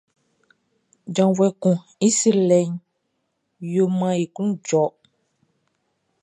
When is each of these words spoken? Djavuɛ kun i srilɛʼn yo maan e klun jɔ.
Djavuɛ 1.09 1.47
kun 1.61 1.77
i 2.07 2.09
srilɛʼn 2.17 2.71
yo 3.73 3.83
maan 3.99 4.19
e 4.23 4.25
klun 4.33 4.51
jɔ. 4.67 4.83